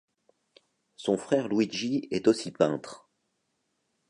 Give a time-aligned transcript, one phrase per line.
[0.95, 3.07] Son frère Luigi est aussi peintre.